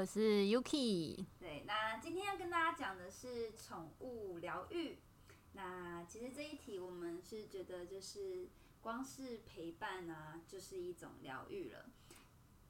[0.00, 1.26] 我是 Yuki。
[1.38, 4.96] 对，那今天要跟大家讲的是宠物疗愈。
[5.52, 8.48] 那其实这一题我们是觉得，就是
[8.80, 11.84] 光是陪伴啊，就是一种疗愈了。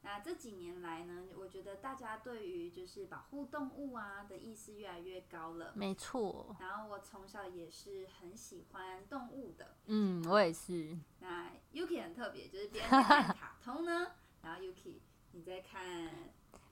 [0.03, 5.73] 那这几年来呢，我觉得大家对于就是保护动物啊的意识越来越高了。
[5.77, 6.57] 没错。
[6.59, 9.77] 然后我从小也是很喜欢动物的。
[9.87, 10.99] 嗯，我也是。
[11.21, 14.95] 那 Yuki 很特别，就是别人在看卡通呢，然后 Yuki
[15.31, 16.11] 你在看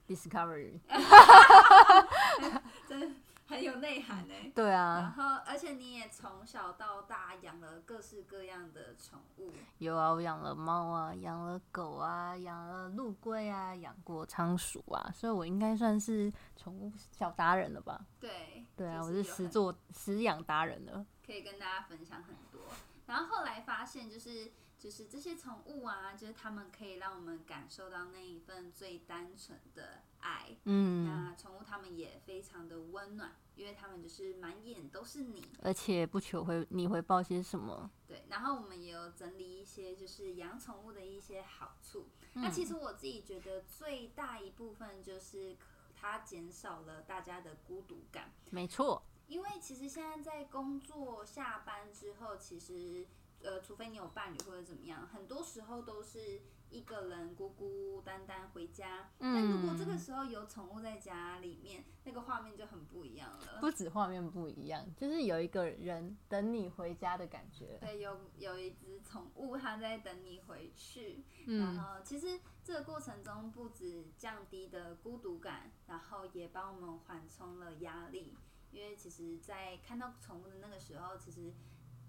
[0.08, 0.80] Discovery。
[2.88, 3.16] 真。
[3.48, 4.34] 很有内涵呢。
[4.54, 5.00] 对啊。
[5.00, 9.50] 然后，而且你也从小到大养了各式各样的宠物。
[9.78, 17.98] 有啊，我养了猫啊，养了狗啊，养了陆龟啊，养过仓鼠啊，所以我应该算是宠物小达人了吧？
[18.20, 18.66] 对。
[18.76, 21.06] 对啊，我是实做实养达人了。
[21.24, 22.60] 可以跟大家分享很多。
[23.06, 30.56] 然后后来发现，就是就是这些宠物啊，就是它们可以让我们感受到那一份最单纯的爱。
[30.64, 31.04] 嗯。
[31.04, 37.90] 那宠物它们也非常的温暖，因为它们就是满眼都是你，而且不求回你回报些什么。
[38.06, 38.24] 对。
[38.28, 42.08] 然后我们也有整理一些就是养宠物的一些好处。
[42.34, 45.56] 那其实我自己觉得最大一部分就是
[45.96, 48.32] 它减少了大家的孤独感。
[48.50, 49.02] 没错。
[49.26, 53.06] 因为其实现在在工作下班之后，其实
[53.42, 59.10] 呃，除非你有伴侣或者怎么样，很多时候都是一个人孤孤单单回家。
[59.18, 59.34] 嗯。
[59.34, 63.58] 但如果这个时候有宠物在家里面，那个画面就很不一样了。
[63.60, 67.78] 不止画面不一样，就是有一个人等你回家的感觉。
[67.80, 71.24] 对，有有一只宠物，它在等你回去。
[71.46, 71.60] 嗯。
[71.60, 78.36] 然后其实这个过程中，不止降低的孤独感，然后也帮我们缓冲了压力。
[78.70, 81.54] 因为其实，在看到宠物的那个时候，其实，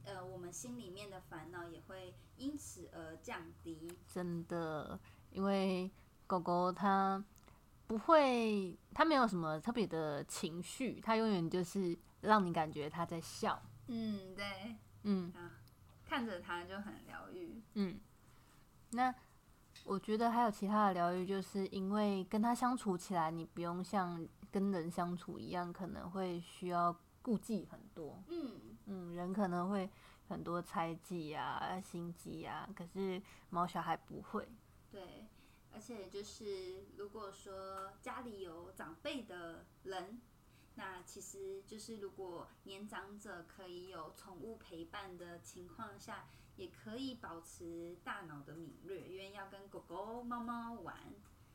[0.06, 3.88] 呃，我们心里面的烦恼也会因此而降低。
[4.08, 5.00] 真的，
[5.32, 5.92] 因为
[6.28, 7.24] 狗狗它
[7.88, 13.62] 不会，它没有什么特别的情绪，它永远就是让你感觉它在笑。
[13.88, 15.32] 嗯，对，嗯，
[16.06, 17.62] 看着它就很疗愈。
[17.74, 18.00] 嗯，
[18.92, 19.14] 那
[19.86, 24.28] 我觉得还有其他的疗愈，就是因为跟它相处起来，你不用像。
[24.52, 28.20] 跟人相处一样，可能会需要顾忌很多。
[28.30, 29.88] 嗯嗯，人可能会
[30.28, 34.50] 很多猜忌啊、心机啊，可是猫小孩不会。
[34.90, 35.28] 对，
[35.72, 40.20] 而且就是如果说家里有长辈的人，
[40.74, 46.26] 那其实就是如果年长者可以有宠物陪伴的情况下，
[46.56, 50.96] 也可以保持大脑的敏锐，因为要跟狗狗、猫猫玩。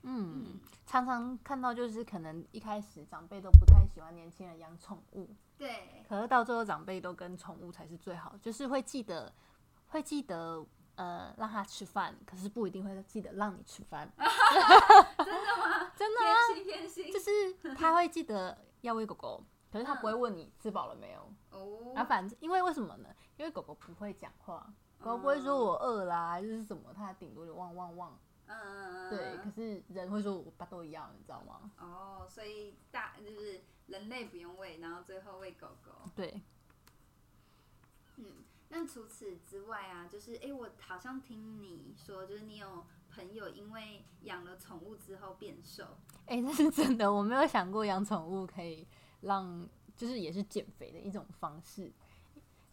[0.07, 6.05] 嗯，常常看到就是可能一开始长辈都不太喜欢年轻人养宠物，对。
[6.07, 9.33] 可是到最后长辈都跟宠物才是最好，就是会记得，
[9.89, 10.65] 会记得
[10.97, 14.11] 呃让他吃饭，可是不一定会记得让你吃饭。
[14.19, 15.91] 真的吗？
[15.97, 16.37] 真的啊，
[17.11, 21.33] 就是他会记得要喂狗狗，可是他不会问你吃饱了没有。
[21.51, 21.95] 哦。
[21.97, 23.09] 啊，反正因为为什么呢？
[23.39, 24.71] 因为狗狗不会讲话，
[25.01, 28.19] 狗狗不会说我饿啦就是什么，它顶多就汪汪汪。
[28.47, 31.71] 嗯，对，可是人会说我爸都一样，你知道吗？
[31.79, 35.93] 哦，所以大就是人类不用喂，然后最后喂狗狗。
[36.15, 36.43] 对。
[38.17, 45.85] 嗯，那除此之外啊，就是哎，我好像听你说，就是你有朋友因为养了宠物之后变瘦。
[46.27, 48.87] 哎，这是真的，我没有想过养宠物可以
[49.23, 51.91] 让，就是也是减肥的一种方式。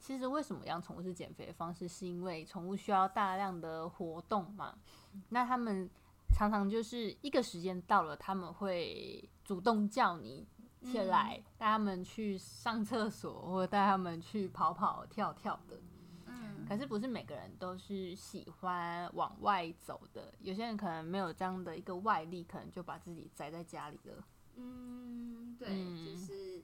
[0.02, 1.88] 其实为什么养宠物是减肥的方式？
[1.88, 4.76] 是因为宠物需要大量的活动嘛？
[5.30, 5.88] 那他们
[6.34, 10.48] 常常就是一个时间到了，他们会主动叫你
[10.82, 15.80] 起来，带他们去上厕所，或者带他们去跑跑跳跳的。
[16.26, 16.66] 嗯。
[16.68, 24.26] 可是不是每个人都是喜欢往外走的，有些人可能没有这样的一个外力，可能就把自己宅在家里了。
[24.56, 25.70] 嗯，对，
[26.04, 26.64] 就是。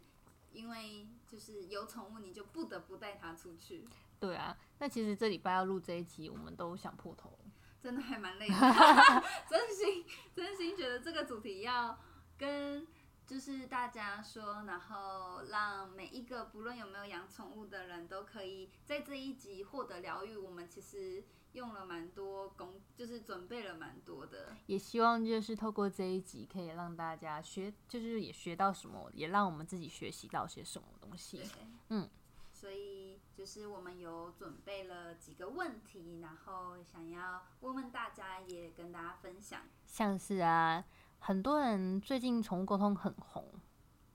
[0.53, 3.85] 因为就是有宠物，你就不得不带它出去。
[4.19, 7.37] 对啊，那其实这礼拜要录这一集，我们都想破头，
[7.81, 8.55] 真的还蛮累的。
[9.49, 11.97] 真心真心觉得这个主题要
[12.37, 12.87] 跟
[13.27, 20.35] 就是大家说，然后让每一个不论有没有养宠物的人都可以在这一集获得疗愈。
[20.35, 21.23] 我们其实。
[21.53, 31.41] 用了蛮多工，就是准备了蛮多的，也希望就是透过这一集可以让大家学，就是也学到什么，也让我们自己学习到些什么东西。
[31.89, 32.07] 嗯，
[32.51, 39.61] 所以就是我们有准备了几个问题，然后想要问问大家，也跟大家分享。
[39.87, 40.85] 像是啊，
[41.19, 43.45] 很多人最近宠物沟通很红，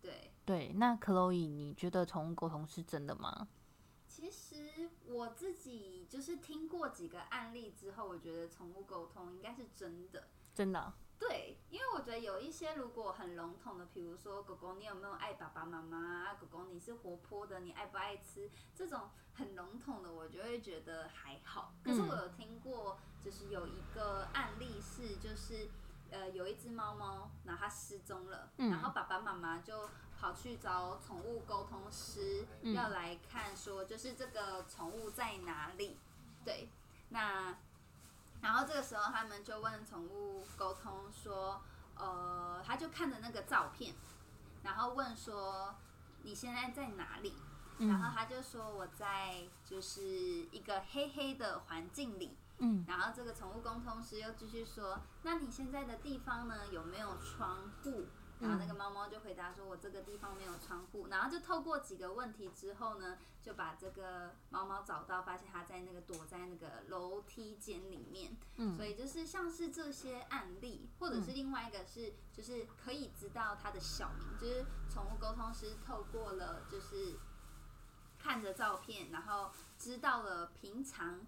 [0.00, 3.49] 对对，那 Chloe，你觉得宠物沟通是真的吗？
[4.08, 10.28] 其实我自己就是听过几个案例之后，我觉得宠物沟通应该是真的。
[10.54, 10.93] 真的？
[11.19, 16.34] 对，因为我觉得有一些如果很笼统的，比如说狗狗你有没有爱爸爸妈妈啊？
[16.34, 18.50] 狗狗你是活泼的，你爱不爱吃？
[18.75, 21.75] 这种很笼统的，我就会觉得还好。
[21.82, 25.70] 可是我有听过，就是有一个案例是，就是
[26.12, 35.99] 呃有一只猫猫，然后它失踪了，然后爸爸妈妈就跑去找宠物沟通师，要来看说就是这个宠物在哪里。
[36.44, 36.69] 对，
[37.09, 37.56] 那。
[38.43, 41.62] 然后这个时候，他们就问宠物沟通说
[41.94, 43.94] ：“呃，他就看着那个照片，
[44.64, 45.73] 然后问说
[46.25, 47.37] 你现在在哪里？
[47.79, 50.03] 然后他就说我在就是
[50.50, 52.37] 一个黑黑的环境里。
[52.62, 58.06] 嗯，然后这个宠物沟通师又继续说：那你现在的地方呢，有没有窗户？”
[58.38, 68.37] 然后那个猫猫就回答说：“我这个地方没有窗户。”然后就透过几个问题之后呢，就把这个猫猫找到，发现它在那个躲在那个楼梯间里面。
[68.56, 77.17] 嗯，所以就是像是这些案例，或者是另外一个是，就是可以知道它的小名，就是宠物沟通师透过了就是
[78.19, 81.20] 看着照片，然后知道了平常。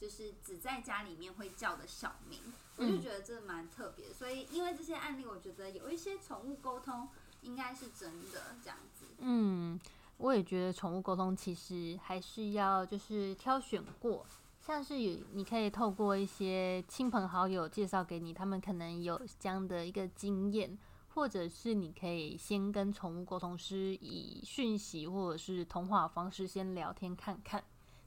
[0.00, 2.40] 就是只在家里面会叫的小名，
[2.76, 4.12] 我就觉得这蛮特别。
[4.12, 7.08] 所以因为这些案例，我觉得有一些宠物沟通
[7.42, 9.06] 应该是真的这样子。
[9.18, 9.78] 嗯，
[10.18, 14.26] 我也觉得宠物沟通其实还是要就是挑选过，
[14.60, 20.76] 像是有你可以透过一些亲朋好友介绍给你，他们可能有这样的一个经验，
[21.14, 27.62] 或者是你可以先跟宠物沟通师以讯息或者是通话方式先聊天看看。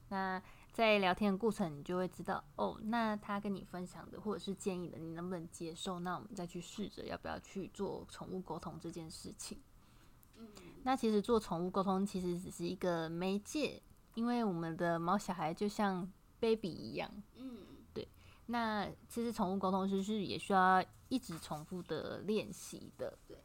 [0.09, 0.41] 那
[0.77, 5.99] 在聊天的过程，你就会知道哦，那他跟你分享的或者是建议的，你能不能接受？
[6.01, 9.59] 那我们再去试着要不要去做宠物沟通这件事情。
[10.35, 10.47] 嗯，
[10.83, 13.81] 那其实做宠物沟通其实只是一个媒介，
[14.13, 16.07] 因为我们的毛小孩就像
[16.39, 17.11] baby 一样。
[17.37, 17.57] 嗯，
[17.91, 18.07] 对。
[18.45, 23.17] 那其实宠物沟通师是也需要一直重复的练习的。
[23.27, 23.35] 对。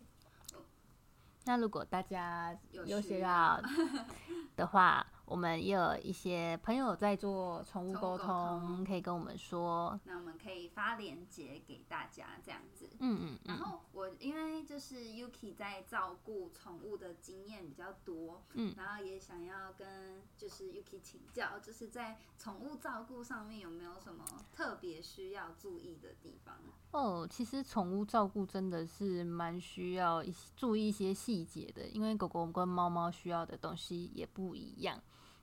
[1.46, 3.58] 那如果大家有需要
[4.54, 5.06] 的话。
[5.24, 9.98] 我们也有一些朋友在做宠物沟通，可以跟我们说。
[10.04, 12.88] 那我们可以发链接给大家，这样子。
[12.98, 13.38] 嗯嗯。
[13.44, 26.54] 然后我因为就是 Yuki 在照顾宠物的经验比较多，嗯，然后也想要跟就是 Yuki 请教，就是在宠物照顾上面有没有什么特别需要注意的地方？
[26.90, 30.22] 哦，其实宠物照顾真的是蛮需要
[30.54, 35.00] 注意一些细节的，因为狗狗跟猫猫需要的东西也不一样。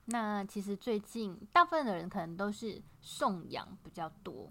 [0.09, 4.49] 那其实最近大部分的人可能都是送养比较多。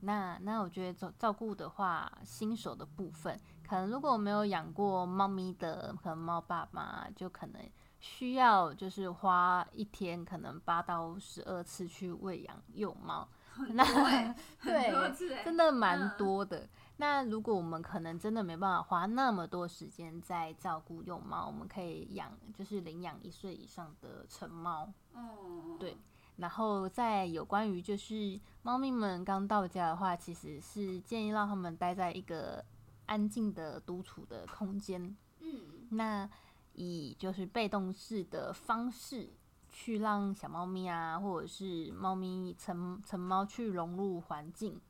[0.00, 3.38] 那那我觉得照照顾的话，新手的部分，
[3.68, 7.60] 可能如果没有养过猫咪的，可能猫爸妈就可能
[7.98, 13.28] 需要就是花一天可能八到十二次去喂养幼猫。
[13.70, 13.84] 那
[14.62, 16.68] 对，真的蛮多的。
[17.00, 24.92] 那如果我们可能真的没办法花那么多时间在照顾幼猫，我们可以养就是领养一岁以上的成猫。
[25.14, 25.96] 嗯，对。
[26.36, 32.64] 然后在有关于就是猫咪们刚到家的话，其实是建议让他们待在一个
[33.06, 35.16] 安静的独处的空间。
[35.40, 36.28] 嗯，那
[36.74, 39.30] 以就是被动式的方式
[39.70, 44.80] 去让小猫咪啊，或者是猫咪成成猫去融入环境。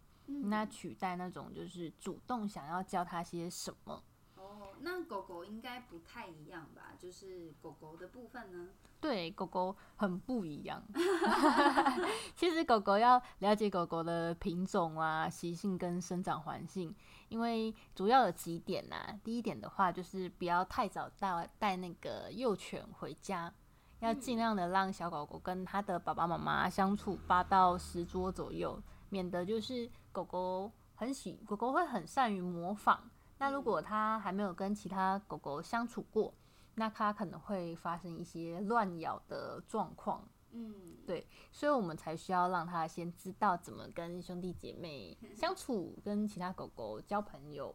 [0.45, 4.03] 那取代那种就是主动想要教它些什么？
[4.37, 6.93] 哦，那狗狗应该不太一样吧？
[6.99, 8.69] 就是狗狗的部分呢？
[9.01, 10.83] 对，狗狗很不一样。
[12.35, 16.95] 其实狗狗要了解狗狗的品种啊、习性跟生长环境，
[17.29, 19.19] 因为主要有几点呐。
[19.23, 23.53] 第一点的话，就是不要太早带带那个幼犬回家，
[24.01, 28.81] 要尽量的让小狗狗跟它的爸爸妈妈相处八到十桌左右，
[29.11, 29.91] 免得就是。
[30.11, 33.09] 狗狗很喜，狗狗会很善于模仿。
[33.39, 36.35] 那如果它还没有跟其他狗狗相处过，
[36.75, 40.27] 那它可能会发生一些乱咬的状况。
[40.51, 47.73] 嗯，对，所以我们才需要让它先知道怎么跟兄弟姐妹 相处，跟其他狗狗交朋友。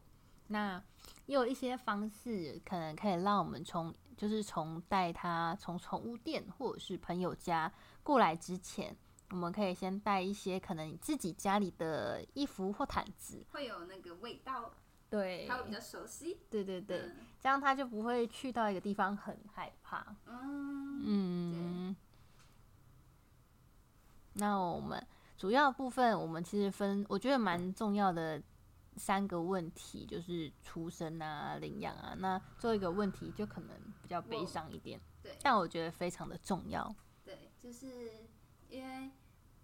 [0.48, 0.84] 那
[1.28, 7.72] 也有一些方式，可能可以让我们从，就是从带它从宠物店或者是朋友家
[8.02, 8.98] 过来之前。
[9.34, 14.72] 我们可以先带一些可能自己家里的衣服或毯子，会有那个味道，
[15.10, 16.38] 对，他会比较熟悉。
[16.52, 17.10] 对对对，
[17.42, 20.16] 这样他就不会去到一个地方很害怕。
[20.28, 21.96] 嗯嗯。
[24.34, 25.04] 那我们
[25.36, 28.40] 主要部分，我们其实分，我觉得蛮重要的
[28.98, 32.14] 三个问题，就是出生啊、领养啊。
[32.20, 36.96] 那最后一个问题就可能比较悲伤一点，对，但我觉得非常的重要。
[37.24, 38.12] 对，就是
[38.70, 39.10] 因为。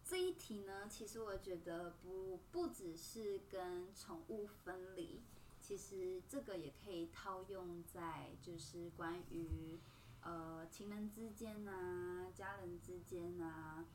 [0.09, 5.21] 这一题呢，其实我觉得不不只是跟宠物分离，
[5.61, 9.77] 其实这个也可以套用在就是关于
[10.21, 13.85] 呃情人之间啊、家人之间啊。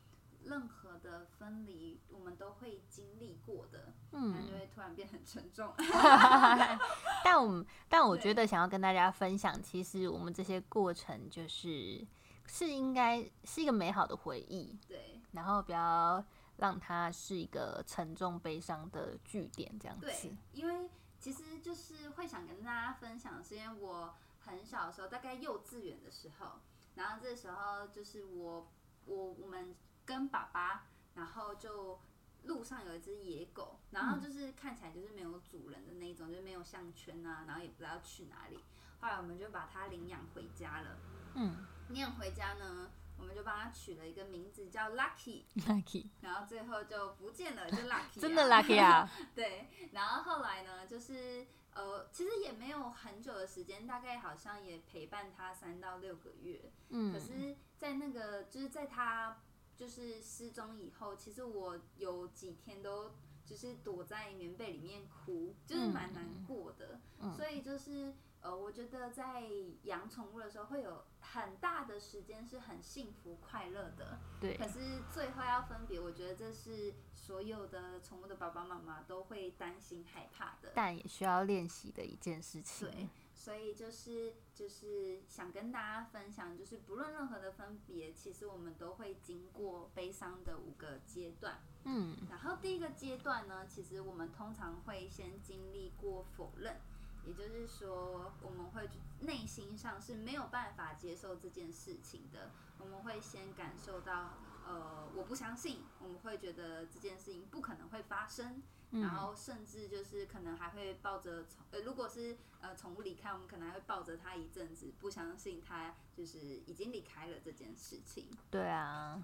[0.43, 5.73] 任何的分离，我们都会经历过的，嗯，就会突然变很沉重。
[7.25, 12.05] 但我们，但我觉得想要跟大家分享，其实我们这些过程就是
[12.45, 15.14] 是应该是一个美好的回忆，对。
[15.35, 16.25] 然后不要
[16.57, 20.07] 让它是一个沉重悲伤的据点，这样子。
[20.07, 20.89] 对，因为
[21.19, 26.53] 其实就是会想跟大家分享，是因为我很小的时候，大概幼稚园的时候，
[26.95, 28.67] 然后这时候就是我
[29.05, 29.75] 我我们。
[30.07, 30.83] 跟爸爸，
[31.15, 31.99] 然后就
[32.43, 38.63] 路上有一只野狗，然后就是看起来就是没有主人的那种，就是没有项圈啊，然后也不知道去哪里。
[39.01, 40.97] 后来我们就把它领养回家了。
[41.33, 42.91] 嗯，领养回家呢，
[43.25, 49.09] 我们就帮他取了一个名字叫 Lucky，Lucky，然后最后就不见了，就 Lucky，真的 Lucky 啊？
[49.33, 49.67] 对。
[49.93, 56.71] 然后后来呢，就是呃，其实也没有很久的时间，大概好像也陪伴他三到六个月。
[56.89, 57.11] 嗯。
[57.11, 59.35] 可是，在那个就是在他。
[59.77, 63.11] 就是失踪以后，其实我有几天都
[63.45, 66.97] 就是躲在棉被里面哭，就是蛮难过的。
[67.35, 68.13] 所以就是
[68.45, 69.41] 呃，我觉得在
[69.85, 74.19] 养宠物的时候，会有很大的时间是很幸福快乐的。
[74.39, 74.55] 对。
[74.55, 82.87] 可是最后要分别，我觉得这是所有的宠物的爸爸妈妈都会担心害怕的，但也需要练习的一件事情。
[82.87, 83.09] 对。
[83.33, 91.59] 所以就是就是想跟大家分享，就是不论任何的分别，其实我们都会经过悲伤的五个阶段。
[91.83, 96.79] 嗯，然后第一个阶段呢，其实我们通常会先经历过否认，
[97.25, 98.89] 也就是说，我们会
[99.19, 102.51] 内心上是没有办法接受这件事情的。
[102.77, 104.33] 我们会先感受到，
[104.67, 108.61] 呃，我不相信，我们会觉得这件事情不可能会发生。
[108.91, 118.29] 然后甚至就是可能还会抱着宠，呃，如果是呃宠物离开，我们可能还会抱着它一阵子，不相信它就是已经离开了这件事情。
[118.49, 119.21] 对啊，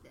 [0.00, 0.10] 对。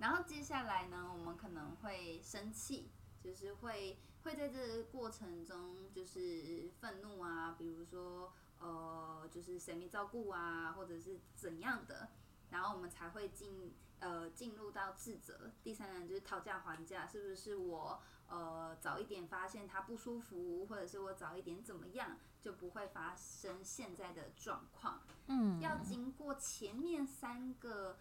[0.00, 2.90] 然后接下来呢，我们可能会生气，
[3.22, 12.08] 就是会会在这个过程中就是愤怒啊，比如说呃，就是谁没照顾啊，或者是怎样的，
[12.50, 15.52] 然后我们才会进呃进入到自责。
[15.62, 18.00] 第三呢，就是讨价还价，是不是我？
[18.28, 25.02] 呃，早一点发现他不舒服，或者是我早一点怎么样，就不会发生现在的状况。
[25.26, 27.98] 嗯，要经过前面三个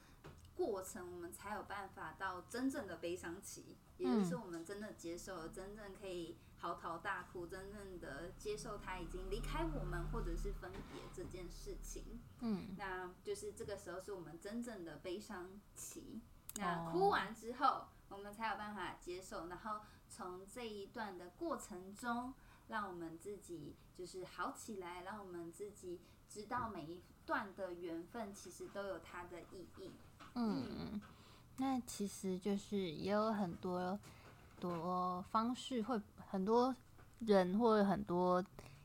[0.56, 12.22] 过程，我们才有办法到真正的悲伤期，也就是我们真的接受，真正可以嚎啕大哭，真正的接受他已经离开我们，或者是分别这件事情。
[12.40, 16.22] 嗯，那就是这个时候是我们真正的悲伤期。
[16.56, 19.82] 那哭完之后，我们才有办法接受，然后。
[20.14, 22.34] 从这一段的过程中，
[22.68, 29.94] 让我们自己就是好起来，让我们自己知道每一段的缘分其实都有它的意义。
[30.36, 31.02] 嗯，
[31.58, 34.00] 那其实就是也有很多
[34.60, 36.76] 多方式，会很多
[37.20, 38.44] 人或者很多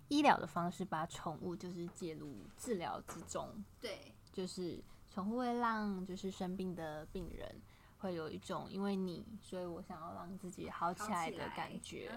[0.09, 3.49] 医疗的方式把宠物就是介入治疗之中。
[3.81, 4.79] 对，就是
[5.11, 7.55] 宠物会让就是生病的病人。
[7.99, 12.12] 会有一种因为你，所以我想要让自己好起来的感觉。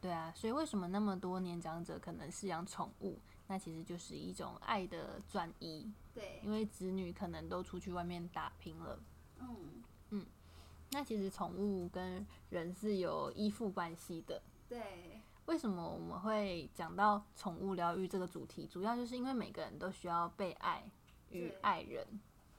[0.00, 3.18] 对啊，所以为什么那么多年长者可能是养宠物？
[3.48, 5.90] 那其实就是一种爱的转移。
[6.14, 9.00] 对，因为子女可能都出去外面打拼了。
[9.40, 10.26] 嗯嗯，
[10.90, 14.40] 那其实宠物跟人是有依附关系的。
[14.68, 18.66] 对，为什么我们会讲到宠物疗愈这个主题？
[18.66, 20.90] 主要就是因为每个人都需要被爱
[21.30, 22.06] 与爱人。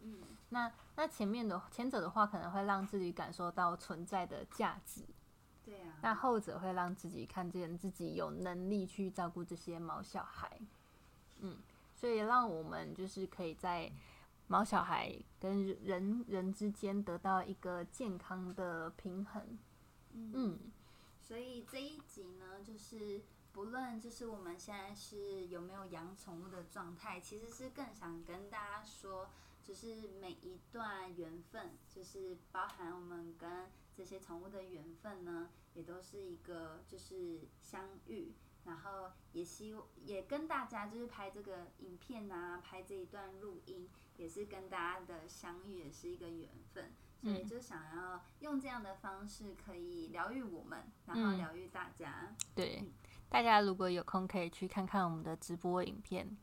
[0.02, 0.22] 嗯。
[0.52, 5.04] 那那前面的前者的话，可能会让自己感受到存在的价值，
[5.64, 6.00] 对啊。
[6.02, 10.60] 那后者会让自己看见自己有能力去照顾这些毛小孩，
[11.42, 11.58] 嗯，
[11.96, 13.92] 所以让我们就是可以在
[14.48, 19.58] 毛小孩跟人人之间得到一个健康的平衡，
[20.14, 20.60] 嗯。
[21.20, 29.30] 所以这一集呢，就是不论就是我们现在是有没有养宠物的状态，其实是更想跟大家说。
[29.62, 38.32] 就是每一段缘分，就是包含我们跟这些宠物的缘分呢，也都是一个就是相遇，
[38.70, 52.36] 然后也希也跟大家就是拍这个影片啊，拍这一段录音，也是跟大家的相遇，也是一个缘分，所以就想要用这样的方式可以疗愈我们，然后疗愈大家。
[52.54, 52.84] 对，
[53.28, 56.38] 大家如果有空可以去看看我们的直播影片。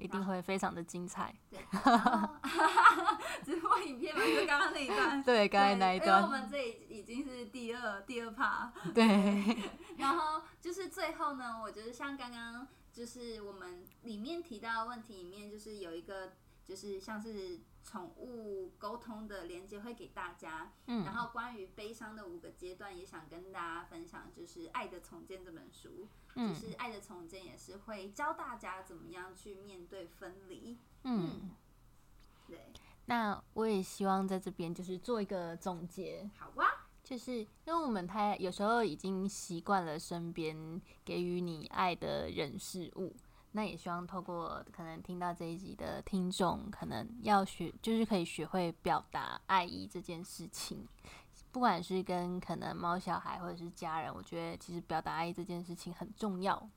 [0.00, 0.04] 对。
[0.04, 1.34] 一定会非常的精彩。
[1.50, 1.60] 对，
[3.44, 9.56] 直播影片嘛，就刚刚刚那一段， 对，刚才那一段，因为我们这已已经是第二第二趴，对。
[9.98, 16.32] 然后就是最后呢，我觉得像刚刚就是我们里面提到的问题里面，就是有一个
[16.64, 31.50] 就是像是宠物沟通的连接会给大家，嗯，然后关于悲伤的五个阶段也想跟大家分享，就是《爱的重建》这本书，就是《爱的重建》也是会教大家怎么样去面对分离，嗯。
[32.46, 32.72] 对，
[33.06, 36.28] 那我也希望在这边就是做一个总结。
[36.36, 43.14] 好啊，就是因为我们太有时候已经习惯了身边给予你爱的人事物，
[43.52, 50.86] 那也希望透过可能听到这一集的听众，可能要学，就是可以学会表达爱意这件事情。
[51.52, 56.70] 不管是跟可能猫小孩或者是家人，我觉得其实表达爱意这件事情很重要。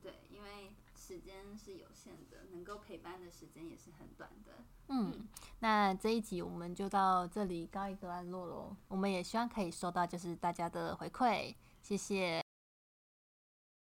[0.00, 4.52] 对，因为时间是有限的，能够陪伴的时间也是很短的。
[4.86, 5.26] 嗯，
[5.58, 8.76] 那这一集我们就到这里告一段落喽。
[8.86, 12.40] 我们也希望可以收到就是大家的回馈，谢谢。